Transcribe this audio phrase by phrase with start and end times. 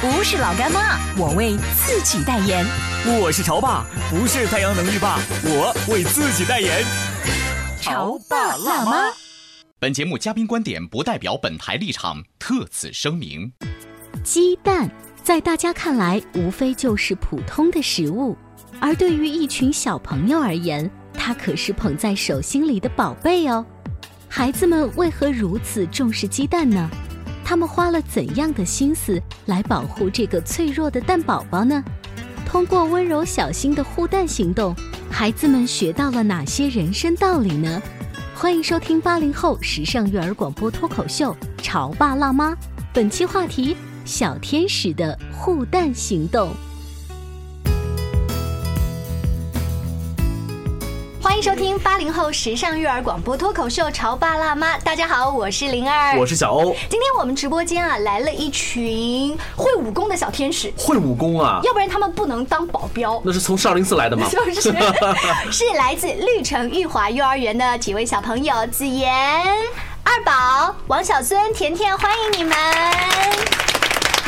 [0.00, 2.64] 不是老干妈，我为自己代言。
[3.20, 6.84] 我是潮爸，不是太阳能浴霸，我为自己代言。
[7.80, 9.10] 潮爸辣妈。
[9.80, 13.52] 本节目嘉宾观点不代表本台立场，特此声明。
[14.22, 14.88] 鸡蛋
[15.24, 18.36] 在大家看来无非就是普通的食物，
[18.78, 23.66] 而对于一群小朋友而言，它可是捧在手心里的宝贝哦。
[24.28, 26.88] 孩子们为何如此重视鸡蛋呢？
[27.48, 31.82] 他们花了怎样的心思来保护这个脆弱的蛋宝宝呢？
[32.44, 34.76] 通过温柔小心的护蛋行动，
[35.10, 37.80] 孩子们学到了哪些人生道理呢？
[38.34, 42.52] 欢迎收听八零后时尚育儿广播脱口秀《潮爸辣妈》，
[42.92, 46.50] 本期话题：小天使的护蛋行动。
[51.38, 56.74] 迎收听八零后时尚育儿广播脱口秀《潮爸辣妈》，大家好，我是灵儿，我是小欧。
[56.90, 61.60] 今天我们直播间啊来了一群会武功的小天使，会武功啊？
[61.62, 63.22] 要不然他们不能当保镖。
[63.24, 64.26] 那是从少林寺来的吗？
[64.32, 64.60] 就是
[65.52, 69.08] 是来自绿城玉华幼儿园的几位小朋友，子妍、
[70.02, 72.56] 二宝、王小孙、甜甜，欢迎你们。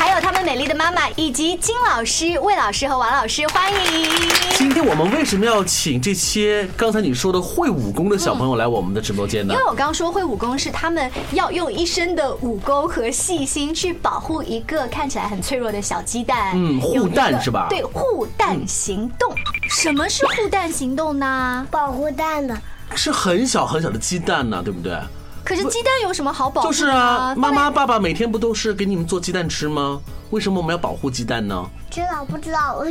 [0.01, 4.09] 还有他们美丽的妈妈，以及金老师、魏老师和王老师，欢迎。
[4.55, 9.53] 今天我们为什么要请这些刚才你说的会武功的小朋友来我们的直播间呢？
[9.53, 16.53] 因为我刚刚说会武功是他们要用一身的武功和细心去保护一个看起来很脆弱的小鸡蛋。
[16.55, 17.67] 嗯，护蛋是吧？
[17.69, 19.31] 对，护蛋行动。
[19.69, 21.67] 什么是护蛋行动呢？
[21.69, 22.59] 保护蛋呢，
[22.95, 24.97] 是很小很小的鸡蛋呢，对不对？
[25.43, 26.67] 可是鸡蛋有什么好保护？
[26.67, 29.99] 就是啊，妈妈、爸爸每天不都是给你们做鸡蛋吃吗？
[30.29, 31.65] 为什么我们要保护鸡蛋呢？
[31.89, 32.83] 知道不知道？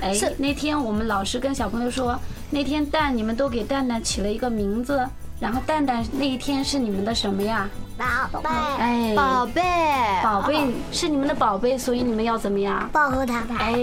[0.00, 2.18] 哎，那天我们老师跟小朋友说，
[2.50, 5.06] 那天蛋你们都给蛋蛋起了一个名字，
[5.38, 7.68] 然后蛋蛋那一天是你们的什么呀？
[7.98, 9.62] 宝贝，哎，宝贝，
[10.22, 12.88] 宝贝是你们的宝贝，所以你们要怎么样？
[12.92, 13.56] 保护它吧。
[13.58, 13.74] 哎，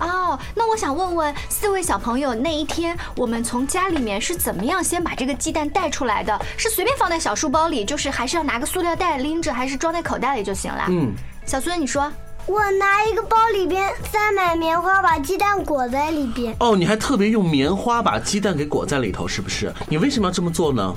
[0.00, 6.36] 哦，那我想问问四位小朋友，那一天我们从家里面是怎么样先把这个鸡蛋带出来的？
[6.56, 10.84] 是随便放在小书包里，就是还是要拿个塑料袋拎着，还是装在口袋里就行了？
[10.88, 11.12] 嗯，
[11.46, 12.12] 小孙你说。
[12.50, 16.52] 我拿一个包里边塞满棉花，把鸡蛋裹在里边。
[16.58, 19.72] 哦，你还特别用棉花把鸡蛋给裹在里头，是不是？
[19.88, 20.92] 你为什么要这么做呢？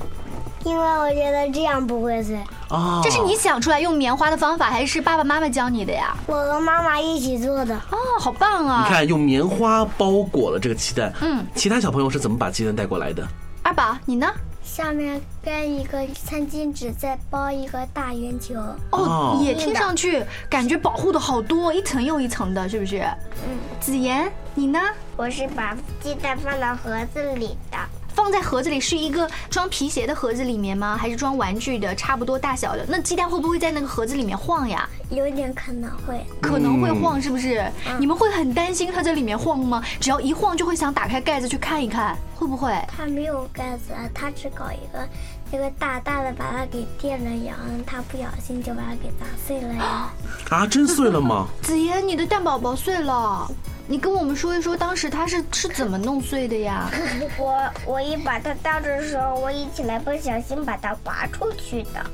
[0.64, 2.36] 因为我觉得这样不会碎。
[2.70, 6.16] 哦，这是你想出来用棉花的方法，还是爸爸妈妈教你的呀？
[6.26, 7.76] 我和妈妈一起做的。
[7.92, 8.84] 哦，好棒啊！
[8.84, 11.12] 你看，用棉花包裹了这个鸡蛋。
[11.20, 13.24] 嗯，其他小朋友是怎么把鸡蛋带过来的？
[13.62, 14.26] 二宝，你呢？
[14.64, 18.54] 下面盖一个餐巾纸，再包一个大圆球。
[18.90, 22.98] 哦，也听上去感觉保护的好多，一层又一层的，是不是？
[23.46, 24.80] 嗯，子妍，你呢？
[25.16, 27.78] 我是把鸡蛋放到盒子里的。
[28.14, 30.96] 放在盒子里是一个装皮鞋的盒子里面吗？
[30.96, 32.86] 还是装玩具的差不多大小的？
[32.88, 34.88] 那鸡蛋会不会在那个盒子里面晃呀？
[35.10, 37.64] 有点可能会，可能会晃，是不是？
[37.98, 39.82] 你们会很担心它在里面晃吗？
[40.00, 42.72] 只要一晃就会想打开盖子去看一看，会不会？
[42.96, 45.06] 它没有盖子，它只搞一个
[45.50, 50.12] 那个大大的把它给垫着养，它不小心就把它给砸碎了呀。
[50.50, 51.48] 啊，真碎了吗？
[51.62, 53.50] 子妍，你的蛋宝宝碎了。
[53.86, 56.90] 你跟我们说一说，当时他是是怎么弄碎的呀？
[57.38, 62.04] 我我一把它倒着的时候，我一起来不小心把它划出去的。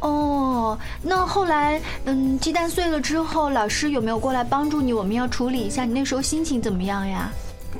[0.00, 4.92] 哦，那后来，嗯，鸡蛋碎了之后，老师有没有过来帮助你？
[4.92, 7.30] 我们要处理一下，你那时候心情怎么样呀？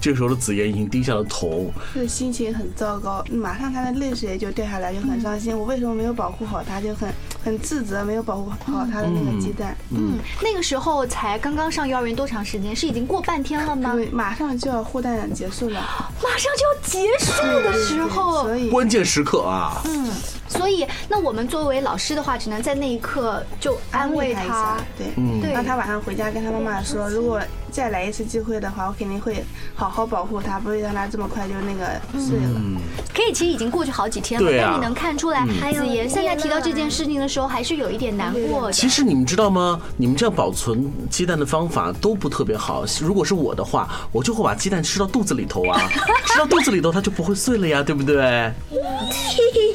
[0.02, 5.56] 这个时候的紫妍已经低下了头，就心情很糟糕，马上她的泪水就掉下来，就很伤心。
[5.56, 7.08] 我为什么没有保护好她，就很
[7.44, 9.76] 很自责，没有保护好她的那个鸡蛋。
[9.90, 12.74] 嗯，那个时候才刚刚上幼儿园多长时间？
[12.74, 13.92] 是已经过半天了吗？
[13.94, 15.80] 对，马上就要护蛋结束了，
[16.20, 19.80] 马上就要结束的时候，所以关键时刻啊。
[19.84, 20.10] 嗯，
[20.48, 24.78] 所以那我们作为老师的话，只能在那一刻就安慰他。
[24.98, 27.40] 对，嗯对让他晚上回家跟他妈妈说，如果
[27.72, 29.42] 再来一次机会的话，我肯定会
[29.74, 32.52] 好好保护它，不会让它这么快就那个碎了。
[32.54, 32.76] 嗯，
[33.14, 38.72] 可以，其实已经过去好几天了，啊但你能看出来，还有子妍现在提到这件事情的时候，还是有一点难过的。
[38.72, 39.80] 其实你们知道吗？
[39.96, 42.84] 你们这样保存鸡蛋的方法都不特别好。
[43.00, 45.80] 如果是我的话，我就会把鸡蛋吃到肚子里头啊，
[46.26, 48.52] 吃到肚子里头它就不会碎了呀，对不对？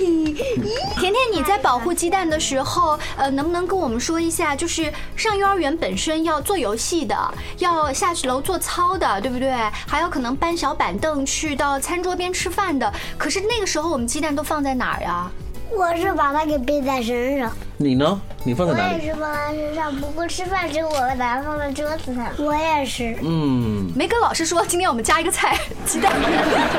[1.00, 7.15] 甜甜，你在保护鸡蛋的时候，呃，能不能跟我们说一下，就是上幼儿园本身要做游戏的，
[7.59, 9.51] 要下去楼做操的，对不对？
[9.88, 12.92] 还有可能搬小板凳去到餐桌边吃饭的。
[13.18, 15.30] 可是那个时候我们鸡蛋都放在哪儿呀？
[15.69, 18.20] 我是把它给背在身上，你呢？
[18.44, 19.06] 你放在我哪里？
[19.06, 22.28] 也是放在身上，不过吃饭时我把它放在桌子上。
[22.40, 26.12] 我也是，嗯，没跟老师说，今天我们加一个菜，鸡蛋。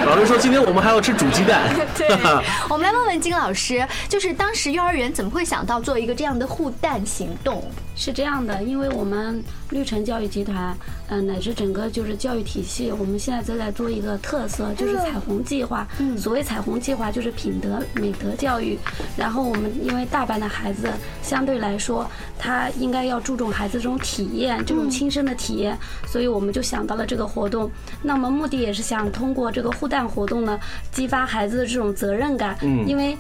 [0.04, 1.72] 老师说今天我们还要吃煮鸡蛋。
[1.96, 2.08] 对，
[2.68, 7.62] 我们来问问金老师，就是当时幼儿园怎么会想到做一个这样的护蛋行动？
[7.94, 10.76] 是这样的，因为我们绿城教育集团，
[11.08, 15.86] 呃，乃至整个就是教育体系，我们现在都在做一个特色，就是彩虹计划。
[16.16, 18.78] 所谓彩虹计划，就是品德美德教育。
[19.16, 20.87] 然后我们因为大班的孩子
[21.22, 22.08] 相对来说，
[22.38, 25.76] 他应该要注重孩子这种体验，这种亲身的体验，
[26.06, 27.70] 所以我们就想到了这个活动。
[28.02, 30.58] 那么目的也是想通过这个护蛋活动呢，
[30.90, 32.56] 激发孩子的这种责任感。
[32.62, 33.16] 嗯因为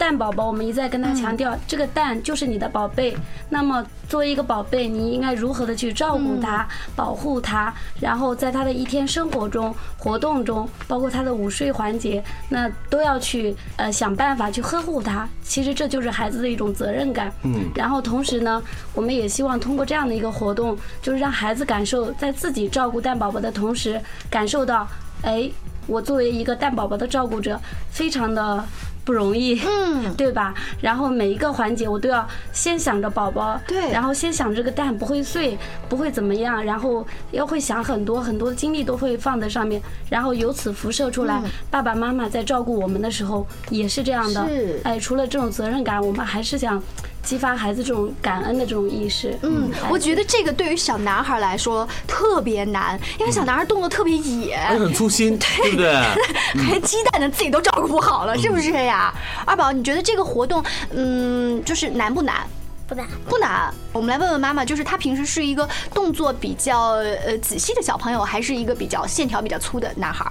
[0.00, 3.14] 蛋宝宝，我们一再跟他强调，这个蛋就是你的宝贝。
[3.50, 6.66] 那么作为一个宝贝，你应该如何的去照顾它、
[6.96, 7.70] 保护它，
[8.00, 15.28] 然后在他的一天生活中、活动中，包括他的午睡环节，那都要去呃想办法去呵护它。
[15.42, 17.30] 其实这就是孩子的一种责任感。
[17.42, 18.62] 嗯然后同时呢，
[18.94, 24.00] 我们也希望通过这样的一个活动，就是让孩子感受在自己照顾蛋宝宝的同时，
[24.30, 24.88] 感受到，
[25.20, 25.50] 哎，
[25.86, 27.60] 我作为一个蛋宝宝的照顾者，
[27.90, 28.64] 非常的
[29.10, 30.54] 不容易，嗯， 对吧？
[30.80, 33.90] 然后每一个环节我都要先想着宝宝，对。
[33.90, 35.58] 然后先想这个蛋不会碎，
[35.88, 41.42] 不会怎么样，然后要会想很多很多的精力都会放在上面，然后由此辐射出来，
[41.72, 44.46] 爸爸妈妈在照顾我们的时候也是这样的。
[44.46, 46.80] 是，哎，除了这种责任感，我们还是想
[47.22, 49.36] 激发孩子这种感恩的这种意识。
[49.42, 55.92] 嗯，哎我觉得这个对于小男孩来说特别难，因为小男孩动作特别野，而且很粗心，对不对？
[56.64, 59.14] 还鸡蛋呢自己都照顾不好了，是不是呀？
[59.46, 62.46] 二宝，你觉得这个活动，嗯，就是难不难？
[62.88, 63.06] 不难。
[63.28, 63.72] 不难。
[63.92, 66.94] 我们来问问妈妈，就是他平时是一个动作比较
[67.24, 70.26] 呃仔细的小朋友，还是一个比较线条比较粗的男孩？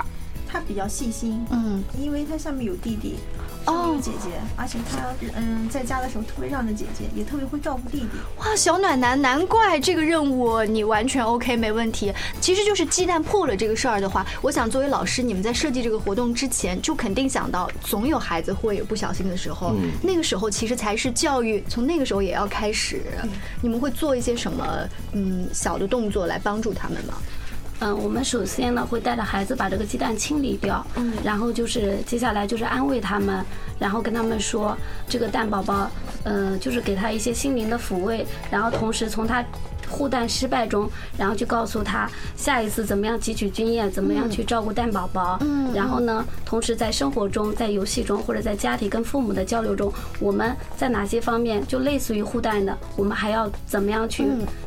[0.52, 3.16] 他比较细心，嗯，因为他下面有弟弟，
[3.70, 8.08] 上面有姐姐，而且他嗯在家的时候特别让着姐姐，也特别会照顾弟弟。
[8.38, 12.14] 哇，小暖男，难怪这个任务你完全 OK 没问题。
[12.42, 23.02] 其实就是鸡蛋破了这个事儿的话，我想作为老师，你们在设计这个活动之前，就肯定想到总有孩子会有不小心的时候，嗯那个时候其实才是教育，从那个时候也要开始。
[23.62, 27.16] 你们会做一些什么嗯小的动作来帮助他们吗？
[27.80, 33.44] 嗯，我们首先呢会带着孩子把这个鸡蛋清理掉，嗯，然后就是接下来就是安慰他们，
[33.80, 34.78] 然后跟他们说
[35.08, 35.90] 这个蛋宝宝，
[36.24, 39.44] 呃，就是给他一些心灵的抚慰，然后同时从他
[39.90, 54.26] 护蛋失败中，然后去告诉他下一次怎么样汲取经验，怎么样去照顾蛋宝宝，嗯，然后呢，同时在生活中、在游戏中或者在家庭跟父母的交流中，我们在哪些方面就类似于护蛋的，我们还要怎么样去、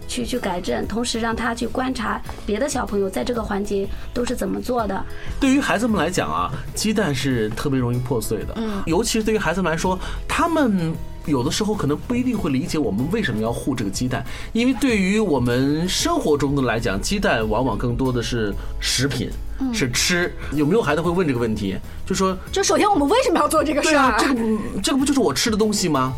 [0.08, 5.04] 去去改正，同时让他去观察别的小朋友在这个环节都是怎么做的，
[5.38, 10.93] 对于孩子们来讲啊，鸡蛋是特别容易破碎的，嗯，尤其是对于孩子们来说，他们。
[11.26, 19.31] 有的时候可能不一定会理解我们为什么要护这个鸡蛋，因为对于我们生活中的来讲，鸡蛋往往更多的是食品，
[19.72, 20.32] 是吃。
[20.52, 21.76] 有没有孩子会问这个问题？
[22.05, 24.19] 就说就首先我们为什么要做这个事儿对啊，？
[24.19, 26.12] 这个不这个不就是我吃的东西吗？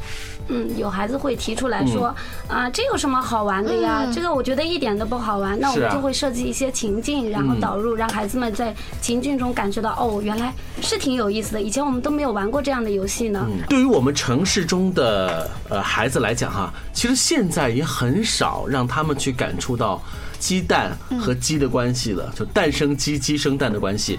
[0.49, 2.15] 嗯，有孩子会提出来说，
[2.49, 4.07] 啊，这有什么好玩的呀？
[4.13, 5.59] 这个我觉得一点都不好玩。
[5.59, 11.63] 那我们就会设计一些情境，然后导入，让孩子们在情境中感觉到，哦，原来是挺有意思的。
[11.63, 13.47] 以前我们都没有玩过这样的游戏呢。
[13.69, 20.03] 对于我们城市中的呃孩子来讲哈，其实现在也很少让他们去感触到
[20.45, 24.19] 鸡蛋和鸡的关系了，就蛋生鸡，鸡生蛋的关系。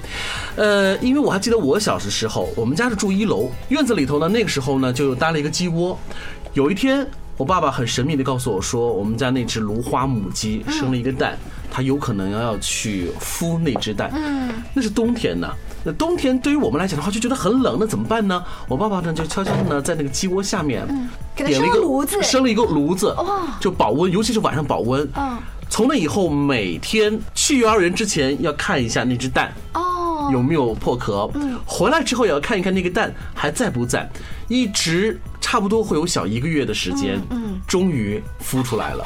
[0.55, 5.96] 呃，因为我还记得我小时时候，我们家是住一楼，院子里头呢，那个时候呢就搭了一个鸡窝。
[6.53, 11.38] 有一天，我爸爸很神秘的告诉我说，我们家那只芦花母鸡生了一个蛋，
[11.70, 14.10] 它有可能要去孵那只蛋。
[14.15, 15.48] 嗯，那是冬天呢。
[15.84, 18.44] 那冬天对于我们来讲的话，就觉得很冷，那怎么办呢？
[18.67, 20.88] 我爸爸呢就悄悄的呢在那个鸡窝下面
[21.36, 25.08] 点了一个炉子生了一个炉子哇，就保温，尤其是晚上保温。
[25.15, 25.38] 嗯
[25.75, 29.53] 从那以后，每天去幼儿园之前要看一下那只蛋。
[29.74, 31.29] 哦，有没有破壳？
[31.34, 34.10] 嗯，回来之后也要看一看那个蛋还在不在，
[34.48, 39.03] 一直差不多会有小一个月的时间，嗯，终于孵出来了。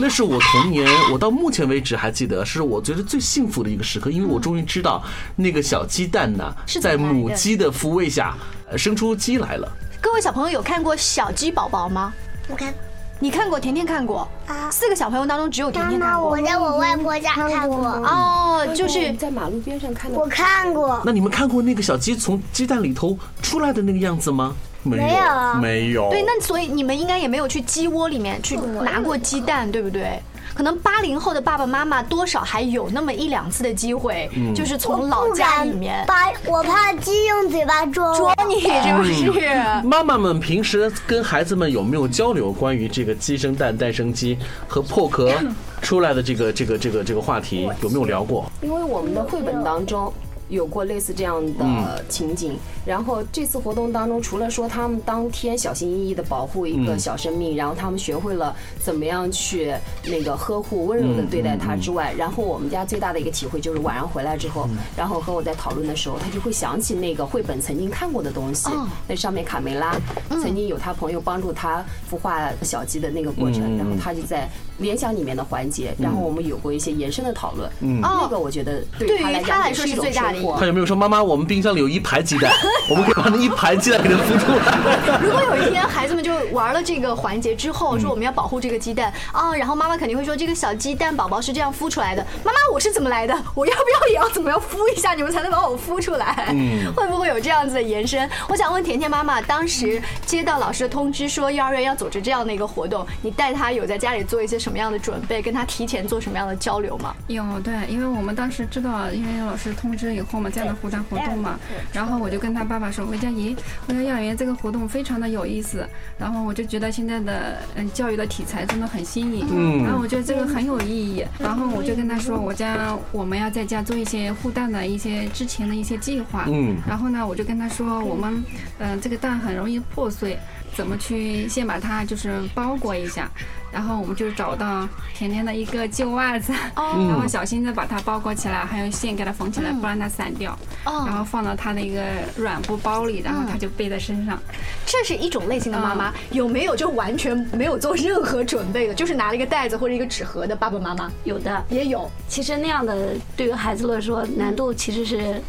[0.00, 5.04] 那是我童年，我到目前为止还记得，是我觉得最幸福的一个时刻，因为我终于知道
[5.36, 8.36] 那个小鸡蛋呢是，在母鸡的抚慰下
[8.68, 9.72] 呃生出鸡来了。
[10.00, 12.12] 各位小朋友有看过小鸡宝宝吗？
[12.48, 12.74] 我看
[13.22, 14.26] 你看过，甜甜看过。
[14.46, 16.40] 啊，四个小朋友当中只有甜甜看过我。
[16.40, 24.56] 在我外婆家看过，哦，就是在马路边上看到我看过，那你们看过那个小鸡从鸡蛋里头出来的那个样子吗？
[24.82, 26.08] 没没有没有。
[26.08, 30.18] 对，那所以你们应该也没有去鸡窝里面去拿过鸡蛋，对不对？
[30.54, 39.48] 可能八零后的爸爸妈妈多少还有那么一两次的机会，就是从老家里面把我怕鸡用嘴巴啄啄你，是不是？
[39.84, 44.38] 妈妈们平时跟孩子们有没有交流关于这个鸡生蛋、蛋生鸡
[44.68, 45.32] 和破壳
[45.80, 47.68] 出来的这个这个这个这个话题？
[47.82, 48.50] 有没有聊过？
[48.60, 50.12] 因为我们的绘本当中
[50.50, 52.58] 有过类似这样的情景。
[52.84, 59.72] 然后这次活动当中，除了说他们当天小心翼翼的保护一个小生命，然后他们学会了怎么样去
[60.04, 69.94] 那个呵护、温柔的对待它之外，然后我们家最大的一个体会就是晚上回来之后，然后和我在讨论的时候，他就会想起那个绘本曾经看过的东西哦，那上面卡梅拉
[70.30, 80.66] 曾经有他朋友帮助他孵化小鸡的那个过程，然后他就在联想里面的环节，然后我们有过一些延伸的讨论，那个我觉得对他来说是最大的他。
[80.66, 82.52] 有没有说妈妈，我们冰箱里有一排鸡蛋，
[82.88, 85.18] 我们可以把那一排鸡蛋给它孵出来？
[85.20, 92.24] 如果有一天孩子们就玩了这个环节之后，说我们要保护这个鸡蛋啊，然后妈妈肯定会说这个小鸡蛋宝宝是这样孵出来的。
[92.44, 93.34] 妈妈，我是怎么来的？
[93.54, 96.46] 我要不要也要怎么样孵一下，你们才能把我孵出来？
[96.50, 98.28] 嗯会不会有这样子的延伸？
[98.48, 107.14] 我想问甜甜妈妈，当时接到老师的通知说幼儿园要组织这样的一个活动，你带他有在家里做一些什么样的准备，跟他提前做什么样的交流吗？
[107.26, 111.58] 有对，因为我们当时知道，因为老师通知以后嘛，这样的活动活动嘛，
[111.92, 113.56] 然后我就跟他爸爸说，我说咦，
[113.86, 126.76] 我说幼儿园这个活动非常的有意思，然后我就觉得现在的嗯教育的题材真的很新颖，嗯然后我觉得这个很有意义，然后我就跟他说，我家我们要在家做一些护蛋的一些之前的一些计划，嗯。
[126.86, 128.42] 然后呢，我就跟他说，我们
[128.78, 130.38] 嗯、这个蛋很容易破碎，
[130.74, 133.28] 怎么去先把它就是包裹一下，
[133.72, 142.02] 然后我们就找到甜甜的一个旧袜子，哦 然后小心的把它包裹起来，还有线给它缝起来，不让它散掉，哦然后放到它的一个
[142.36, 144.38] 软布包里，然后它就背在身上。
[144.86, 151.10] 这是一种类型的妈妈，有没有就完全没有做任何准备的，就是拿了一个袋子或者一个纸盒的爸爸妈妈？
[151.24, 152.10] 有的也有。
[152.28, 155.40] 其实那样的对于孩子来说难度其实是。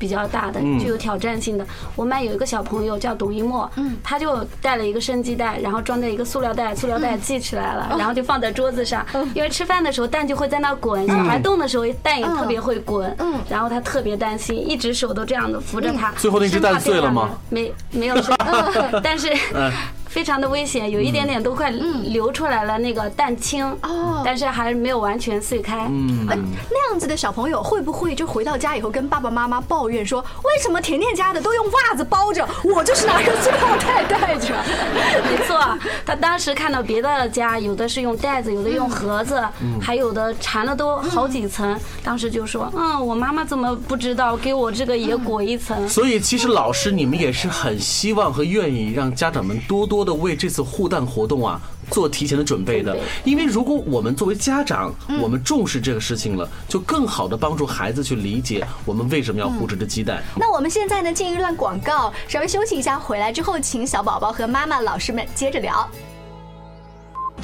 [0.00, 0.78] 比较大的，嗯。
[0.78, 1.64] 具有挑战性的。
[1.94, 3.96] 我们班有一个小朋友叫董一墨，嗯。
[4.02, 9.04] 他就带了一个生鸡蛋，然后装在一个塑料袋，塑料袋系起来了，然后就放在桌子上。
[9.34, 13.38] 因为吃饭的时候蛋就会在那滚，小孩动的时候蛋也特别会滚，嗯。
[13.48, 16.10] 然后他特别担心，一直手都这样的扶着他。
[16.16, 17.30] 最后那只蛋碎了吗？
[17.50, 18.34] 没没有碎，
[19.04, 19.70] 但是嗯
[20.10, 25.86] 非常的危险，有一点点都快流出来了那个蛋清，哦但是还没有完全碎开。
[25.88, 34.52] 嗯，那样子的小朋友会不会就回到家以后跟爸爸妈妈抱怨说，为什么甜甜家的都用袜子包着，我就是拿个塑料袋带着？
[35.30, 39.40] 没错，他当时看到别的家有的是用袋子，有的用盒子，
[39.80, 41.78] 还有的缠了都好几层。
[42.02, 45.88] 当时就说，嗯，我妈妈怎么不知道，给我这个也裹一层。
[45.88, 60.22] 所以其实老师你们也是很希望和愿意让家长们多多的为这次护蛋活动啊做提前的准备的，因为如果我们作为家长，我们重视这个事情了，就更好的帮助孩子去理解我们为什么要护这只鸡蛋。
[60.36, 65.88] 那我们现在呢进一段广告，稍微休息一下，回来之后请小宝宝和妈妈、老师们接着聊。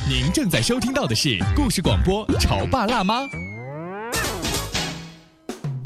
[0.09, 3.23] 您正在收听到的是故事广播《潮爸辣妈》。《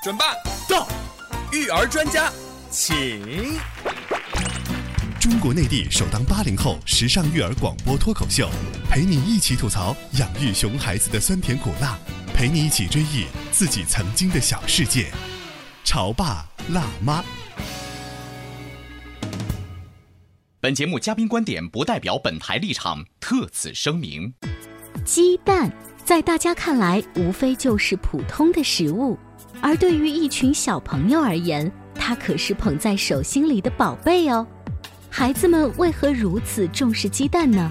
[0.00, 0.26] 准爸
[0.68, 0.86] 到，
[1.52, 2.32] 育儿专家
[2.70, 3.58] 请。
[5.20, 8.48] 中国内地首档八零后时尚育儿广播脱口秀，
[8.88, 11.98] 陪你一起吐槽养育熊孩子的酸甜苦辣，
[12.32, 15.10] 陪你一起追忆自己曾经的小世界。
[15.82, 17.24] 潮爸辣妈。
[20.60, 24.32] 本节目嘉宾观点不代表本台立场，特此声明。
[25.04, 25.72] 鸡蛋
[26.04, 29.18] 在大家看来无非就是普通的食物，
[29.60, 34.46] 而对于一群小朋友而言，它可是捧在手心里的宝贝哦。
[35.10, 37.70] 孩子们为何如此重视鸡蛋呢？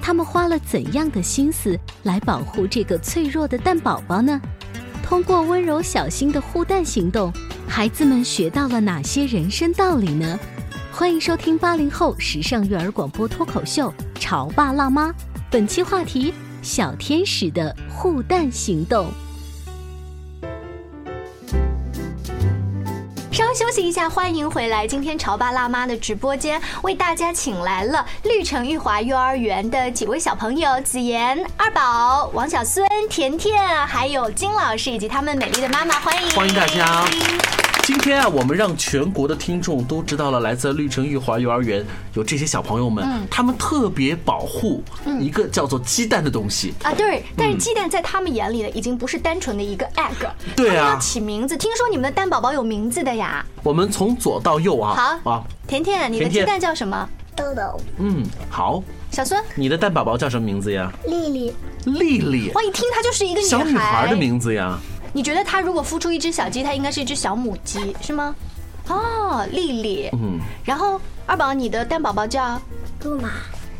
[0.00, 4.40] 他们花了怎样的心思来保护这个脆弱的蛋宝宝呢？
[5.02, 7.32] 通过温柔小心的护蛋行动，
[7.66, 10.38] 孩子们学到了哪些人生道理呢？
[10.92, 15.08] 欢迎收听八零后时尚育儿广播脱口秀《潮爸辣妈》，
[15.50, 19.08] 本期话题：小天使的护蛋行动。
[23.34, 24.86] 稍休息一下，欢迎回来。
[24.86, 35.98] 今天潮爸辣妈的直播间为大家请来了绿城玉华幼儿园的几位小朋友：子妍、二宝、王小孙、甜甜，还有金老师以及他们美丽的妈妈。
[35.98, 37.04] 欢迎，欢迎大家。
[37.86, 44.82] 今天啊，我们让全国的听众都知道了，来自绿城玉华幼儿园有这些小朋友们，他们特别保护
[45.20, 46.94] 一个叫做鸡蛋的东西啊。
[46.94, 50.26] 对，但是鸡蛋在他们眼里呢，已经不是单纯的一个 egg。
[50.56, 51.58] 对啊，要起名字。
[51.58, 53.44] 听说你们的蛋宝宝有名字的呀？
[53.62, 55.20] 我们从左到右啊。
[55.22, 57.06] 好啊，甜甜，你的鸡蛋叫什么？
[57.36, 57.78] 豆豆。
[57.98, 58.82] 嗯，好。
[59.10, 60.90] 小孙，你的蛋宝宝叫什么名字呀？
[61.06, 61.54] 丽丽。
[61.84, 62.50] 丽丽。
[62.54, 64.78] 哇，一听她就是一个小女孩的名字呀。
[65.14, 68.34] 你觉得它如果孵出一只小鸡，它应该是一只小母鸡，是吗？
[68.88, 70.10] 哦，丽丽。
[70.12, 70.40] 嗯。
[70.64, 72.60] 然后二宝，你的蛋宝宝叫
[73.00, 73.30] 杜马。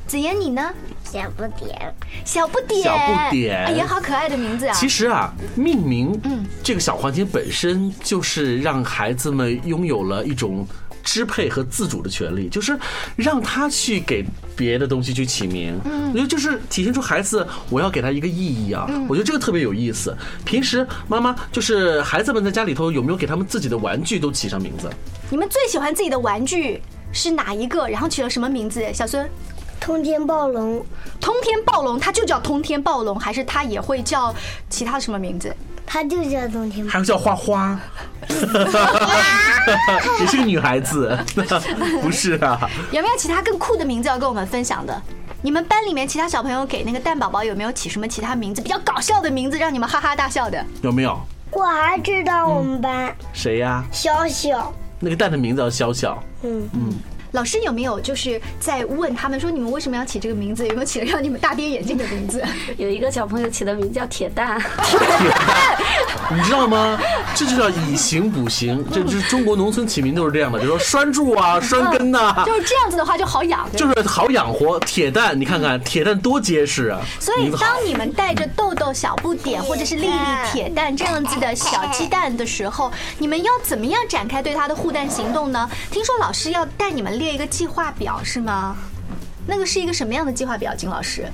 [0.07, 0.73] 子妍，你呢？
[1.03, 1.93] 小不点。
[2.25, 2.83] 小不点。
[2.85, 3.65] 小不点。
[3.65, 4.75] 哎呀，好可爱的名字啊！
[4.75, 10.65] 其实啊，命名，嗯，这个小环节本身就是让孩子们拥有了一种。
[11.05, 12.77] 支配和自主的权利，就是
[13.15, 14.25] 让他去给
[14.57, 15.79] 别的东西去起名。
[15.85, 18.89] 嗯，我觉得就是体现出孩子，我要给他一个意义啊。
[19.09, 20.17] 我觉得这个特别有意思。
[20.45, 24.91] 平时妈妈就是孩子们在家里头有没有给他们自己的玩具都起上名字？
[25.31, 26.81] 你们最喜欢自己的玩具
[27.13, 27.87] 是哪一个？
[27.87, 28.83] 然后取了什么名字？
[28.93, 29.29] 小孙，
[29.79, 30.85] 通天暴龙。
[31.21, 34.35] 通天暴龙，它就叫通天暴龙，还是它也会叫
[34.71, 35.55] 其他什么名字？
[35.87, 37.79] 它就叫通天，还有叫花花，
[40.21, 41.17] 也是个女孩子，
[42.03, 42.69] 不是啊？
[42.91, 45.03] 有没有其他更酷的名字要跟我们分享的？
[45.43, 50.65] 你们班里面其他小朋友给那个蛋宝宝有没有起什么其他名字比较搞笑的名字，让你们哈哈大笑的？
[50.83, 51.19] 有没有？
[51.51, 53.85] 我还知道我们班谁呀？
[53.93, 56.23] 小小，那个蛋的名字叫小小。
[56.43, 56.93] 嗯嗯。
[57.35, 60.65] 老师有没有就是在问他们说你们为什么要起这个名字？
[60.69, 62.41] 有没有起了让你们大跌眼镜的名字？
[62.79, 65.77] 有一个小朋友起的名字叫铁蛋，铁蛋，
[66.31, 66.97] 你知道吗？
[67.35, 74.79] 这就叫以形补形，这就是中国农村起名都是这样的，比如说拴柱啊、拴根呐，就是这样子的话就好养，就是好养活。
[74.79, 77.01] 铁蛋，你看看铁蛋多结实啊！
[77.19, 80.15] 所以当你们带着豆豆、小不点或者是丽丽、
[80.53, 85.69] 铁蛋这样子的小鸡蛋的时候，你们要怎么样展开对它的护蛋行动呢？
[85.91, 87.24] 听说老师要带你们。
[87.25, 88.77] 列一个计划表是吗？
[89.47, 91.27] 那个是一个什么样的计划表，金老师？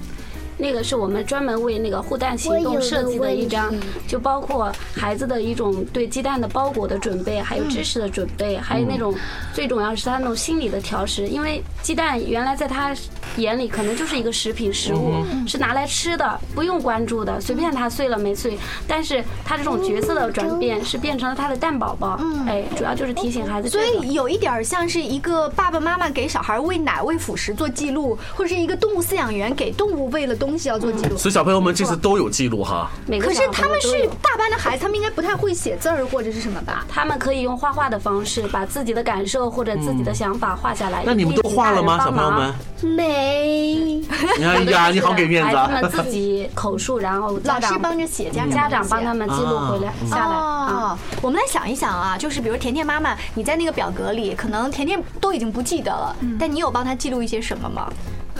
[0.60, 3.74] 那个是我们专门为那个护蛋行动设计的一张，
[4.06, 9.14] 就包括孩子的一种对鸡蛋的包裹的准备，还有知识的准备，还有那种
[9.54, 11.26] 最重要是他那种心理的调试。
[11.26, 12.94] 因为鸡蛋原来在他
[13.36, 18.58] 眼里可能就是一个食品食物，是拿来吃的，不用关注的，随便它碎了没碎。
[18.86, 23.68] 但是他这种角色的转变是变成了他的蛋宝宝，哎，主要就是提醒孩子。
[23.70, 30.49] 所以有一点像是一个爸爸妈妈给小孩喂奶喂辅食做记录，或者是一个动物饲养员给动物喂了东。
[30.50, 32.90] 东西要做记录，所以小朋友们这次都有记录哈。
[33.20, 36.84] 可是他们是大班的孩子，他们应该不太会写字儿或者是什么吧？
[36.88, 41.04] 他们可以用画画的方式，把自己的感受或者自己的想法画下来。
[41.06, 42.54] 那你们都画了吗，小朋友们？
[42.96, 44.02] 没。
[44.42, 45.56] 哎呀，你好给面子。
[45.56, 50.98] 孩子们自己口述，然后老师帮着写，家家长帮他们记录回来下来啊。
[51.22, 57.88] 我们来想一想啊，就是比如甜甜妈妈，你在那个表格里，可能甜甜都已经不记得了，但你有帮他记录一些什么吗？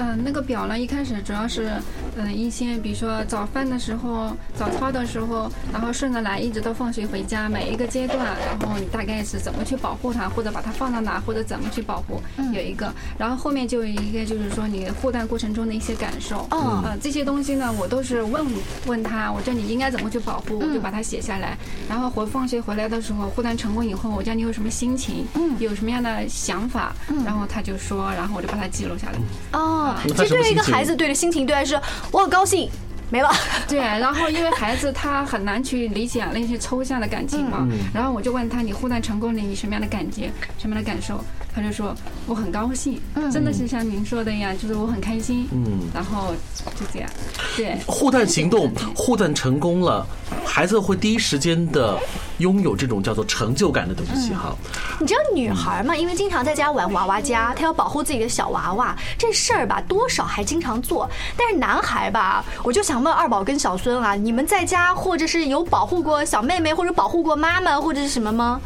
[0.01, 1.71] 嗯，那个表呢，一开始主要是，
[2.17, 12.19] 嗯，一些比如说早饭的时候、早操的时候，然后顺着来，一直到放学回家，每一个阶段，然后你大概是怎么去保护它，或者把它放到哪，或者怎么去保护，
[12.55, 12.91] 有一个。
[13.19, 16.49] 然后后面就有一个，就是说你护蛋过程中的一些感受。
[16.51, 16.81] 嗯。
[16.83, 18.47] 呃，这些东西呢，我都是问
[18.87, 21.59] 问他，我叫你应该怎么去保护，我就把它写下来。
[21.91, 26.95] 然后回放学回来的时候，护蛋成功以后，我叫你有什么心情，嗯，有什么样的想法，
[27.27, 29.19] 然后他就说，然后我就把它记录下来。
[29.53, 29.90] 哦。
[30.03, 31.79] 其实对于一个孩子，对的心情，对是
[32.11, 32.69] 我很高兴，
[33.11, 33.31] 没了。
[33.69, 41.23] 对，然后因为孩子他很难去理解那些抽象的感情嘛，然后我就问他，你互赞成功了，你什么样的感觉，什么样的感受？
[41.53, 41.95] 他就说
[42.27, 43.01] 我很高兴，
[43.33, 45.49] 真的是像您说的一样，就是我很开心。
[45.53, 46.33] 嗯，然后
[46.79, 47.11] 就这样，
[47.57, 47.77] 对。
[47.87, 50.07] 护蛋行动，护蛋成功了，
[50.45, 51.99] 孩子会第一时间的
[52.39, 54.55] 拥有这种叫做成就感的东西哈。
[55.01, 55.97] 你知道女孩嘛？
[55.97, 61.11] 因为经常在家玩娃娃家，她要保护自己的小娃娃，这事儿吧，多少还经常做。
[61.37, 68.61] 但是男孩吧，我就想问二宝跟小孙啊，你们在家或者是有保护过小妹妹，或者保护过妈妈，或者是什么吗？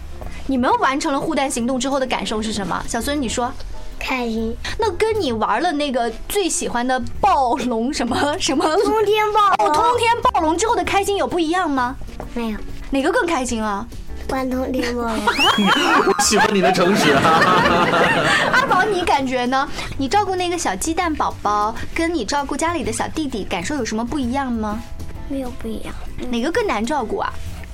[0.47, 2.85] 你们完成了护蛋行动之后的感受是什么？
[2.89, 3.53] 小孙，你说。
[3.99, 4.55] 开心。
[4.79, 11.97] 那跟你玩了那个最喜欢的暴龙什么 什么通天暴哦，通天暴龙之后的开心有不一样吗？
[12.35, 12.59] 没有，
[12.91, 13.87] 哪个更开心啊？
[14.29, 15.13] 玩通天暴龙。
[16.07, 17.23] 我喜欢你的诚实啊！
[18.53, 19.67] 阿宝，你感觉呢？
[19.97, 24.79] 你照顾那个小鸡蛋宝宝，跟你照顾家里的小弟弟，感受有什么不一样吗？
[25.29, 25.95] 没有不一样，
[26.31, 27.33] 哪个更难照顾啊？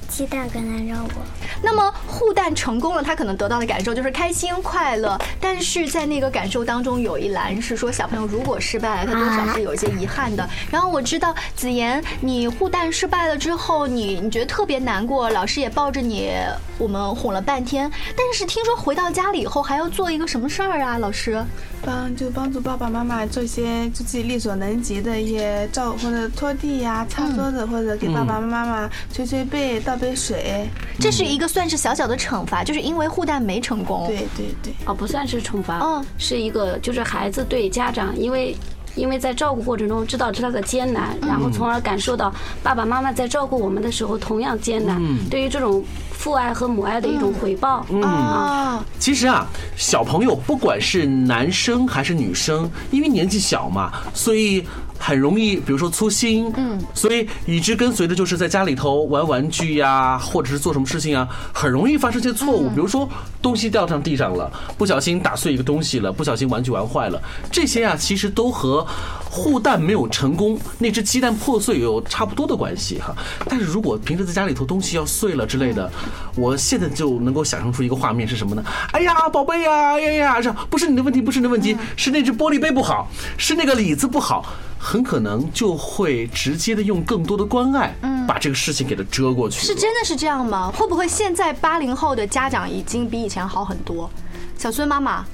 [0.09, 1.20] 鸡蛋更难照顾。
[1.62, 10.49] 那么护蛋成功了，他可能得到的感受就是开心快乐，但是在那个感受当中有一栏是说小朋友如果失败了，他多少是有一些遗憾的。
[10.70, 16.33] 然后我知道子妍，你护蛋失败了之后，你你觉得特别难过，老师也抱着你，
[16.80, 17.88] 我们哄了半天。
[18.16, 20.98] 但是听说回到家里以后还要做一个什么事儿啊？
[20.98, 21.40] 老师，
[21.84, 30.66] 帮就帮助爸爸妈妈做一些就自己力所能及的一些照或者拖地呀、擦桌子，或者给爸爸妈妈捶捶背、倒杯水。
[30.98, 34.06] 这是一个算是小小的惩罚，就是因为护蛋没成功。
[34.08, 38.56] 对对对，哦，不算是惩罚，嗯，是一个就是孩子对家长，因为。
[38.96, 45.00] 因为在照顾过程中知道他的艰难，然后从而感受到爸爸妈妈在照顾我们的时候同样艰难。
[45.30, 45.82] 对于这种
[46.20, 47.87] 父爱和母爱的一种回报。
[47.90, 54.62] 嗯，其实啊，小朋友不管是男生还是女生，因为年纪小嘛，所以。
[55.00, 62.68] 很容易，比如说粗心，嗯，所以以致跟随的就是在家里头玩玩具呀，或者是做什么事情啊，很容易发生些错误。
[62.68, 63.08] 比如说
[63.40, 68.86] 东西掉上地上了，不小心打碎一个东西了，不小心玩具玩坏了，这些啊，其实都和
[69.24, 73.16] 护蛋没有成功，那只鸡蛋破碎有差不多的关系哈。
[73.48, 75.90] 但是如果平时在家里头东西要碎了之类的，
[76.36, 78.62] 我现在就能够想象出一个画面是什么呢？
[78.92, 83.08] 哎呀，宝贝呀，哎呀呀，这不是你的问题，不是你的问题，是那只玻璃杯不好，
[83.38, 84.44] 是那个李子不好。
[84.82, 89.66] 很可能就会直接的用更多的关爱，嗯，把这个事情给它遮过去。
[89.66, 90.72] 是真的是这样吗？
[90.74, 94.08] 会不会现在八零后的家长已经比以前好很多？
[94.56, 95.24] 小孙妈妈，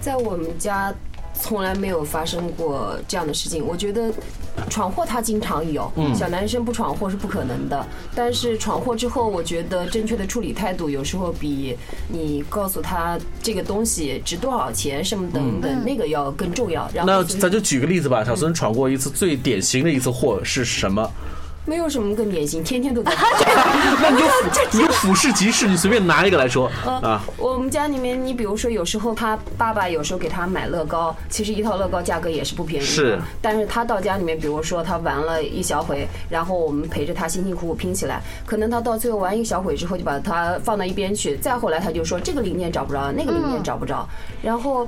[0.00, 0.92] 在我们家。
[1.40, 3.64] 从来没有发生过这样的事情。
[3.66, 4.12] 我觉得
[4.68, 7.86] 闯祸他经常有，小男生不闯祸是不可能的。
[8.14, 11.76] 但是闯祸之后，我觉得正确的处理态度有时候比
[12.08, 16.90] 你告诉他这个东西值多少钱什么等等那个要更重要。
[17.04, 21.10] 那咱就举个例子吧，小孙闯过一次最典型的一次祸是什么？
[21.66, 23.12] 没有什么更典型，天天都在。
[24.00, 27.20] 那你就你俯视即是，你随便拿一个来说啊。
[27.36, 32.90] 我们家里面，你比如说，有时候他爸爸有时候给他买乐高，其实一套乐高价格也是不便宜的。
[32.90, 33.18] 是。
[33.42, 41.36] 但是他到家里面，比如说他玩了一小会，然后我们陪着他辛辛苦苦拼起来，可能他到最后玩一小会之后，就把它放到一边去。
[41.38, 44.08] 再后来他就说这个零件找不着，那个零件找不着，
[44.40, 44.86] 然后。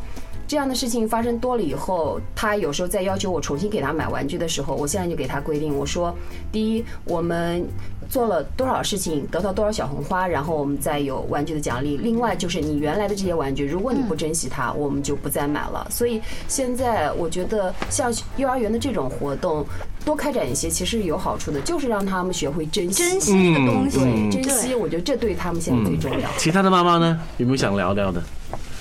[0.48, 6.12] 这样的事情发生多了以后，他有时候在要求我重新给他买玩具的时候，我现在就给他规定，我说：
[6.50, 7.62] 第一，我们
[8.08, 11.98] 做了多少事情得到多少小红花，然后我们再有玩具的奖励。
[11.98, 15.86] 另外就是你原来的这些玩具，如果你不珍惜它，我们就不再买了。
[15.90, 19.62] 所以现在我觉得像幼儿园的这种活动，
[20.02, 23.98] 多开展一些其实有好处的，就是让他们学会珍惜珍惜的东西，
[24.30, 24.74] 珍惜。
[24.74, 26.30] 我觉得这对他们现在最重要。
[26.38, 28.22] 其他的妈妈呢，有没有想聊聊的？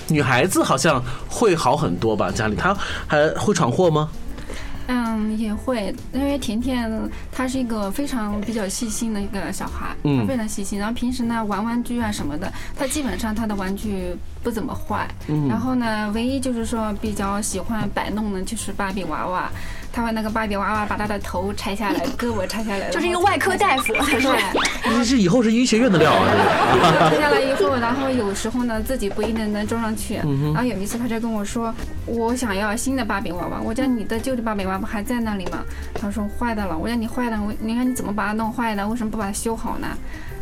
[0.08, 2.30] 女孩子好像会好很多吧？
[2.30, 4.08] 家里她还会闯祸吗？
[4.90, 6.90] 嗯，也会，因为甜甜
[7.30, 10.78] 她是一个非常比较细心的一个小孩，嗯，非常细心。
[10.78, 15.06] 然后平时呢玩玩具啊什么的，她基本上她的玩具不怎么坏。
[15.26, 19.50] 嗯，然后呢，唯一就是说比较喜欢摆弄的就是芭比娃娃。
[19.98, 24.20] 他把那个芭比娃娃把他的头拆下来， 胳膊拆下来，就是一个外科大夫， 是
[24.84, 27.10] 这是以后是医学院的料啊！
[27.10, 30.14] 拆下来以后，然后有时候呢自己不一定能装上去。
[30.14, 31.74] 然后有一次他就跟我说
[32.06, 35.58] ：“我想要新的芭比娃娃。”我讲：“你的旧的芭比娃娃还在那里吗？”
[36.00, 38.86] 他说：“坏的了。”我讲：“你坏的，我你看你怎么把它弄坏的？
[38.86, 39.88] 为什么不把它修好呢？”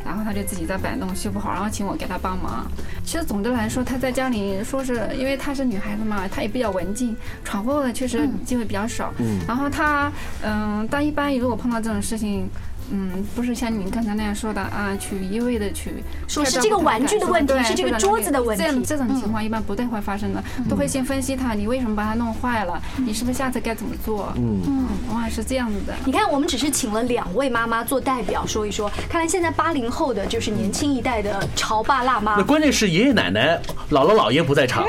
[0.07, 2.67] 然后他就自己在摆弄，修不好，然后请我给他帮忙。
[3.05, 7.15] 其实总的来说，他在家里说是因为她是女孩子嘛，她也比较文静，
[7.45, 9.13] 闯祸的确实机会比较少。
[9.47, 10.11] 然后她，
[10.43, 12.49] 嗯，但一般如果碰到这种事情。
[12.91, 15.93] 嗯，不是像你刚才那样说的啊，去一味的去
[16.29, 18.65] 说是这个玩具的问题，是这个桌子的问题。
[18.65, 22.81] 这这种情况一般不太会发生的，都会先分析它，你为什么把它弄坏了？
[22.97, 24.33] 你是不是下次该怎么做？
[24.37, 25.95] 嗯嗯，往往是这样子的。
[26.05, 32.37] 你看，我们只是请了两位妈妈做代表说一说，看来现在八零后的就是年轻一代的潮爸辣妈。
[32.37, 34.85] 那关键是爷爷奶奶、姥姥姥爷不在场。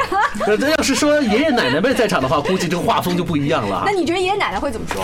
[0.45, 3.83] 那要是说爷爷奶奶们在场的话，估计这个画风就不一样了。
[3.87, 5.03] 那你觉得爷爷奶奶会怎么说？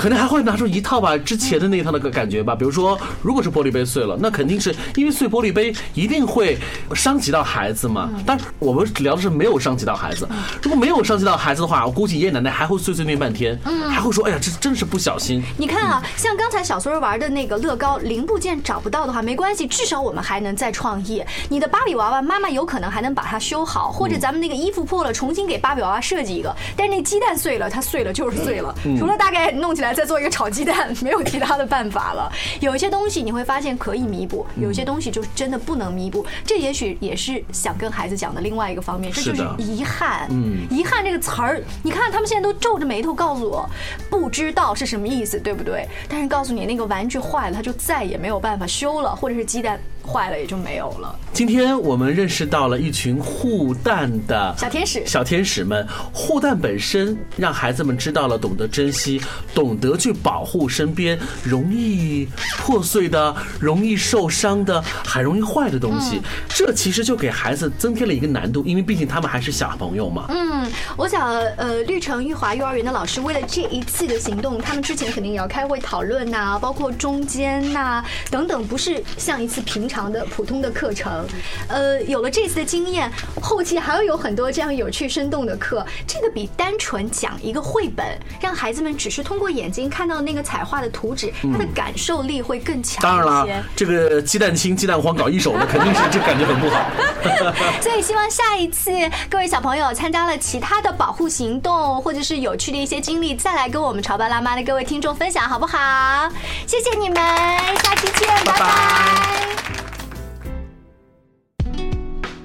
[0.00, 2.30] 可能还会拿出一套吧之前的那一套的感。
[2.30, 2.54] 觉吧。
[2.54, 6.56] 比如说，如果是玻璃杯碎了，那肯定是因为碎玻璃杯一定会
[6.94, 8.08] 伤及到孩子嘛。
[8.24, 10.28] 但我们聊的是没有伤及到孩子，
[10.62, 13.58] 如果没有伤及到孩子的话，我估计爷爷奶奶还会碎碎念半天，
[13.90, 21.20] 还会说：“哎呀，这真是不小心。”你看啊，像刚才小孙儿玩的那个乐高零部件找不到的话，没关系，至少我们还能再创意。
[21.48, 26.54] 你的芭比娃娃，妈妈有可能还能把它修好，或者咱们那个衣服破了，重新给芭比娃娃设计一个。
[26.76, 32.30] 但是那鸡蛋碎了，它碎了就是碎了，除了大概弄起来再做一个炒鸡蛋， 没有其他的办法了。
[32.60, 36.24] 有一些东西你会发现可以弥补，有些东西就是真的不能弥补。
[36.44, 40.26] 这也许也是想跟孩子讲的另外一个方面，这就是遗憾。
[40.30, 43.68] 嗯，遗憾这个词儿，你看他们现在都皱着眉头告诉我，
[44.08, 45.86] 不知道是什么意思，对不对？
[46.08, 49.80] 但是告诉你，那个玩具坏了，他就再也没有办法修了，或者是鸡蛋。
[50.10, 51.14] 坏了也就没有了。
[51.32, 59.20] 今天我们认识到了一群护蛋的小天使，小天使们护蛋本身让孩子们知道了懂得珍惜，
[59.54, 66.20] 懂得去保护身边容易破碎的、容易受伤的、还容易坏的东西。
[66.48, 70.26] 这其实就给孩子增添了一个难度，因为毕竟他们还是小朋友嘛。
[70.30, 79.90] 嗯，我想，呃，绿城玉华幼儿园的老师为了这一次的行动，他们之前肯定也要开会讨论呐，包括中间呐等等，不是像一次平。
[79.90, 81.26] 常的普通的课程，
[81.66, 83.10] 呃，有了这次的经验，
[83.42, 85.84] 后期还会有很多这样有趣生动的课。
[86.06, 88.06] 这个比单纯讲一个绘本，
[88.40, 93.02] 让孩子们只是通过眼睛看到那个彩画的图纸，他的感受力会更强。
[93.02, 96.86] 当然了，这个鸡蛋清、鸡蛋黄搞一手的，肯定是这感觉很不好。
[97.82, 98.92] 所以希望下一次
[99.28, 106.30] 各位小朋友参加了其他的保护行动，或者是有趣的一些经历，再来跟我们潮爸辣妈的各位听众分享，好不好？
[106.66, 109.89] 谢谢你们，下期见，拜拜。